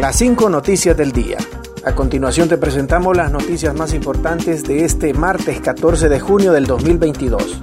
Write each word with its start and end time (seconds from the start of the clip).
Las 0.00 0.16
cinco 0.16 0.50
noticias 0.50 0.96
del 0.96 1.12
día. 1.12 1.38
A 1.84 1.94
continuación 1.94 2.48
te 2.48 2.58
presentamos 2.58 3.16
las 3.16 3.30
noticias 3.30 3.76
más 3.76 3.94
importantes 3.94 4.64
de 4.64 4.84
este 4.84 5.14
martes 5.14 5.60
14 5.60 6.08
de 6.08 6.18
junio 6.18 6.52
del 6.52 6.66
2022. 6.66 7.60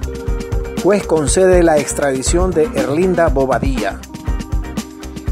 Juez 0.82 1.06
concede 1.06 1.62
la 1.62 1.76
extradición 1.76 2.50
de 2.50 2.70
Erlinda 2.74 3.28
Bobadilla. 3.28 4.00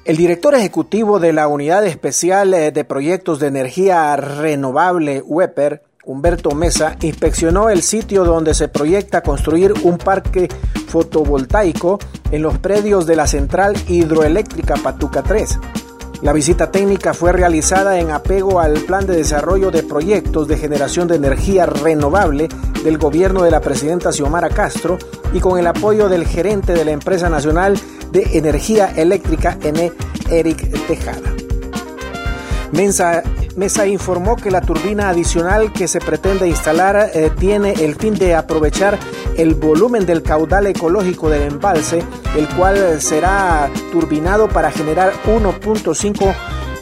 El 0.04 0.18
director 0.18 0.54
ejecutivo 0.56 1.20
de 1.20 1.32
la 1.32 1.48
Unidad 1.48 1.86
Especial 1.86 2.54
eh, 2.54 2.74
de 2.74 2.84
Proyectos 2.84 3.40
de 3.40 3.48
Energía 3.48 4.14
Renovable 4.18 5.22
WEPER, 5.26 5.84
Humberto 6.04 6.52
Mesa, 6.52 6.98
inspeccionó 7.00 7.70
el 7.70 7.82
sitio 7.82 8.26
donde 8.26 8.54
se 8.54 8.68
proyecta 8.68 9.22
construir 9.22 9.74
un 9.84 9.98
parque 9.98 10.50
fotovoltaico 10.90 11.98
en 12.30 12.42
los 12.42 12.58
predios 12.58 13.08
de 13.08 13.16
la 13.16 13.28
central 13.28 13.74
hidroeléctrica 13.88 14.76
Patuca 14.76 15.24
3 15.24 15.60
la 16.22 16.34
visita 16.34 16.72
técnica 16.72 17.14
fue 17.14 17.34
realizada 17.34 18.00
en 18.00 18.10
apego 18.10 18.60
al 18.60 18.74
Plan 18.80 19.06
de 19.06 19.16
Desarrollo 19.16 19.70
de 19.70 19.84
Proyectos 19.84 20.48
de 20.48 20.58
Generación 20.58 21.08
de 21.08 21.18
Energía 21.18 21.66
Renovable 21.66 22.48
del 22.86 23.00
gobierno 23.00 23.42
de 23.42 23.52
la 23.52 23.62
presidenta 23.62 24.14
Xiomara 24.14 24.50
Castro 24.50 25.00
y 25.34 25.40
con 25.40 25.58
el 25.60 25.66
apoyo 25.66 26.08
del 26.08 26.26
gerente 26.26 26.74
de 26.74 26.86
la 26.86 26.92
Empresa 26.92 27.30
Nacional 27.30 27.78
de 28.12 28.38
Energía 28.38 28.94
Eléctrica, 28.96 29.58
N. 29.64 29.92
Eric 30.30 30.88
Tejada. 30.88 31.34
Mesa 32.72 33.88
informó 33.88 34.36
que 34.36 34.52
la 34.52 34.62
turbina 34.62 35.10
adicional 35.10 35.74
que 35.74 35.88
se 35.88 36.00
pretende 36.00 36.48
instalar 36.48 37.10
eh, 37.14 37.32
tiene 37.40 37.72
el 37.72 37.96
fin 37.96 38.14
de 38.14 38.36
aprovechar 38.36 39.00
el 39.36 39.56
volumen 39.56 40.06
del 40.06 40.22
caudal 40.22 40.68
ecológico 40.68 41.30
del 41.30 41.44
embalse, 41.44 42.04
el 42.38 42.48
cual 42.50 43.02
será 43.02 43.70
turbinado 43.92 44.48
para 44.48 44.72
generar 44.72 45.12
1.5 45.26 46.36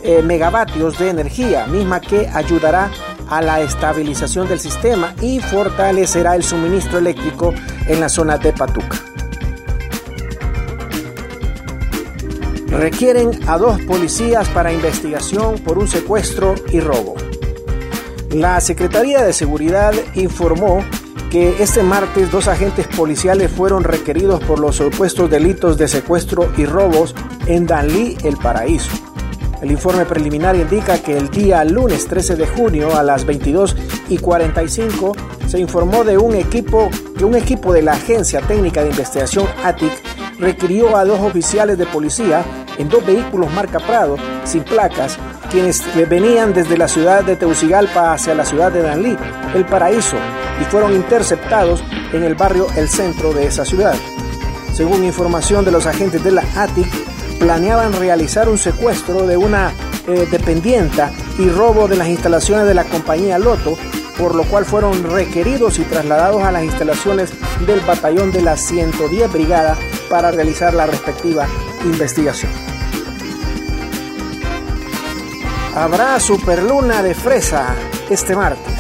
eh, 0.04 0.22
megavatios 0.22 1.00
de 1.00 1.10
energía, 1.10 1.66
misma 1.68 2.02
que 2.02 2.28
ayudará 2.28 2.86
a 2.86 3.13
la 3.42 3.62
estabilización 3.62 4.48
del 4.48 4.60
sistema 4.60 5.14
y 5.22 5.40
fortalecerá 5.40 6.36
el 6.36 6.44
suministro 6.44 7.00
eléctrico 7.00 7.54
en 7.88 8.00
la 8.00 8.10
zona 8.10 8.38
de 8.38 8.54
Patuca. 8.54 9.04
requieren 12.74 13.40
a 13.48 13.58
dos 13.58 13.80
policías 13.82 14.50
para 14.50 14.74
investigación 14.74 15.60
por 15.60 15.78
un 15.78 15.88
secuestro 15.88 16.56
y 16.72 16.80
robo. 16.80 17.16
La 18.32 18.60
Secretaría 18.62 19.22
de 19.22 19.32
Seguridad 19.32 19.94
informó 20.16 20.84
que 21.30 21.62
este 21.64 21.84
martes 21.84 22.32
dos 22.32 22.48
agentes 22.48 22.88
policiales 22.88 23.52
fueron 23.52 23.84
requeridos 23.84 24.44
por 24.44 24.60
los 24.60 24.78
supuestos 24.78 25.30
delitos 25.30 25.78
de 25.78 25.88
secuestro 25.88 26.52
y 26.58 26.66
robos 26.66 27.16
en 27.46 27.68
Danlí, 27.68 28.18
El 28.24 28.38
Paraíso. 28.38 29.13
El 29.64 29.72
informe 29.72 30.04
preliminar 30.04 30.58
indica 30.58 31.02
que 31.02 31.16
el 31.16 31.30
día 31.30 31.64
lunes 31.64 32.06
13 32.06 32.36
de 32.36 32.48
junio 32.48 32.98
a 32.98 33.02
las 33.02 33.26
22 33.26 33.78
y 34.10 34.18
45 34.18 35.16
se 35.48 35.58
informó 35.58 36.04
de 36.04 36.18
un 36.18 36.36
equipo 36.36 36.90
que 37.18 37.24
un 37.24 37.34
equipo 37.34 37.72
de 37.72 37.82
la 37.82 37.94
Agencia 37.94 38.42
Técnica 38.42 38.82
de 38.84 38.90
Investigación 38.90 39.48
ATIC 39.64 39.94
requirió 40.38 40.98
a 40.98 41.06
dos 41.06 41.22
oficiales 41.22 41.78
de 41.78 41.86
policía 41.86 42.44
en 42.78 42.90
dos 42.90 43.06
vehículos 43.06 43.54
marca 43.54 43.80
Prado, 43.80 44.18
sin 44.44 44.64
placas, 44.64 45.18
quienes 45.50 45.82
venían 46.10 46.54
desde 46.54 46.78
la 46.78 46.90
ciudad 46.90 47.24
de 47.24 47.38
Teucigalpa 47.38 48.12
hacia 48.12 48.36
la 48.36 48.44
ciudad 48.44 48.70
de 48.70 48.82
Danlí, 48.82 49.16
El 49.56 49.66
Paraíso, 49.66 50.18
y 50.62 50.66
fueron 50.66 50.92
interceptados 50.92 51.82
en 52.12 52.24
el 52.24 52.36
barrio 52.36 52.68
El 52.76 52.90
Centro 52.90 53.32
de 53.32 53.46
esa 53.46 53.64
ciudad. 53.64 53.96
Según 54.74 55.06
información 55.06 55.64
de 55.64 55.72
los 55.72 55.86
agentes 55.86 56.22
de 56.22 56.32
la 56.32 56.44
ATIC, 56.58 57.13
planeaban 57.44 57.92
realizar 57.92 58.48
un 58.48 58.58
secuestro 58.58 59.28
de 59.28 59.36
una 59.36 59.74
eh, 60.08 60.26
dependienta 60.32 61.12
y 61.38 61.50
robo 61.50 61.90
de 61.90 61.98
las 61.98 62.08
instalaciones 62.08 62.66
de 62.66 62.74
la 62.74 62.86
compañía 62.86 63.38
Loto, 63.38 63.78
por 64.18 64.34
lo 64.34 64.46
cual 64.46 64.64
fueron 64.64 65.04
requeridos 65.12 65.78
y 65.78 65.82
trasladados 65.82 66.42
a 66.42 66.54
las 66.54 66.64
instalaciones 66.64 67.32
del 67.68 67.82
batallón 67.82 68.32
de 68.32 68.44
la 68.44 68.56
110 68.56 69.34
Brigada 69.34 69.78
para 70.10 70.32
realizar 70.32 70.74
la 70.74 70.86
respectiva 70.86 71.46
investigación. 71.84 72.50
Habrá 75.76 76.22
superluna 76.22 77.04
de 77.04 77.14
fresa 77.14 77.76
este 78.10 78.38
martes. 78.38 78.74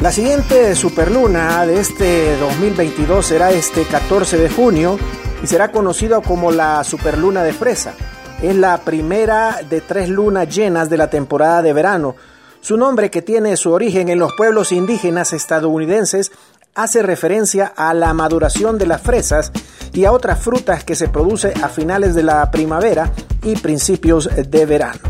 La 0.00 0.12
siguiente 0.12 0.74
superluna 0.74 1.64
de 1.64 1.80
este 1.80 2.36
2022 2.36 3.24
será 3.24 3.52
este 3.52 3.84
14 3.84 4.36
de 4.36 4.50
junio 4.50 4.98
y 5.42 5.46
será 5.46 5.72
conocida 5.72 6.20
como 6.20 6.50
la 6.50 6.82
superluna 6.84 7.42
de 7.42 7.52
fresa. 7.52 7.94
Es 8.42 8.56
la 8.56 8.78
primera 8.78 9.60
de 9.68 9.80
tres 9.80 10.08
lunas 10.08 10.54
llenas 10.54 10.88
de 10.88 10.96
la 10.96 11.10
temporada 11.10 11.62
de 11.62 11.72
verano. 11.72 12.16
Su 12.60 12.76
nombre, 12.76 13.10
que 13.10 13.22
tiene 13.22 13.56
su 13.56 13.72
origen 13.72 14.08
en 14.08 14.18
los 14.18 14.32
pueblos 14.34 14.72
indígenas 14.72 15.32
estadounidenses, 15.32 16.30
hace 16.74 17.02
referencia 17.02 17.72
a 17.76 17.94
la 17.94 18.14
maduración 18.14 18.78
de 18.78 18.86
las 18.86 19.02
fresas 19.02 19.52
y 19.92 20.04
a 20.04 20.12
otras 20.12 20.38
frutas 20.40 20.84
que 20.84 20.94
se 20.94 21.08
produce 21.08 21.52
a 21.62 21.68
finales 21.68 22.14
de 22.14 22.22
la 22.22 22.50
primavera 22.50 23.12
y 23.42 23.56
principios 23.56 24.28
de 24.48 24.66
verano. 24.66 25.00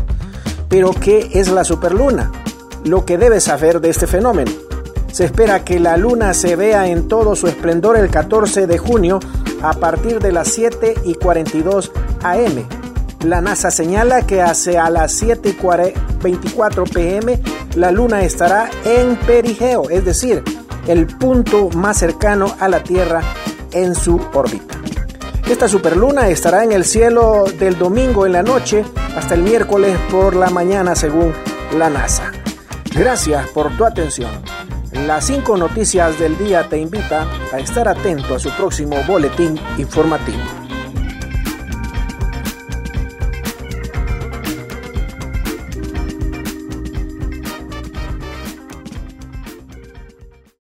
Pero 0.69 0.91
¿qué 0.91 1.29
es 1.33 1.49
la 1.49 1.63
superluna? 1.63 2.31
Lo 2.85 3.05
que 3.05 3.17
debes 3.17 3.43
saber 3.43 3.79
de 3.81 3.89
este 3.89 4.07
fenómeno. 4.07 4.51
Se 5.11 5.25
espera 5.25 5.65
que 5.65 5.79
la 5.79 5.97
luna 5.97 6.33
se 6.33 6.55
vea 6.55 6.87
en 6.87 7.09
todo 7.09 7.35
su 7.35 7.47
esplendor 7.47 7.97
el 7.97 8.09
14 8.09 8.65
de 8.65 8.77
junio 8.77 9.19
a 9.61 9.73
partir 9.73 10.19
de 10.19 10.31
las 10.31 10.49
7 10.49 10.95
y 11.03 11.15
42 11.15 11.91
am. 12.23 12.67
La 13.23 13.39
NASA 13.39 13.69
señala 13.69 14.25
que 14.25 14.41
hacia 14.41 14.89
las 14.89 15.11
7 15.13 15.49
y 15.49 16.23
24 16.23 16.83
pm 16.85 17.39
la 17.75 17.91
luna 17.91 18.23
estará 18.23 18.69
en 18.83 19.15
perigeo, 19.15 19.89
es 19.89 20.03
decir, 20.03 20.43
el 20.87 21.05
punto 21.05 21.69
más 21.69 21.97
cercano 21.97 22.55
a 22.59 22.67
la 22.67 22.83
Tierra 22.83 23.21
en 23.71 23.95
su 23.95 24.19
órbita. 24.33 24.75
Esta 25.49 25.67
superluna 25.67 26.29
estará 26.29 26.63
en 26.63 26.71
el 26.71 26.85
cielo 26.85 27.45
del 27.59 27.77
domingo 27.77 28.25
en 28.25 28.33
la 28.33 28.43
noche 28.43 28.85
hasta 29.15 29.35
el 29.35 29.43
miércoles 29.43 29.97
por 30.09 30.35
la 30.35 30.49
mañana 30.49 30.95
según 30.95 31.33
la 31.77 31.89
NASA. 31.89 32.31
Gracias 32.93 33.47
por 33.49 33.75
tu 33.77 33.85
atención. 33.85 34.31
Las 34.91 35.27
cinco 35.27 35.55
noticias 35.55 36.19
del 36.19 36.37
día 36.37 36.67
te 36.67 36.77
invita 36.77 37.25
a 37.53 37.59
estar 37.59 37.87
atento 37.87 38.35
a 38.35 38.39
su 38.39 38.49
próximo 38.51 38.97
boletín 39.07 39.57
informativo. 39.77 40.60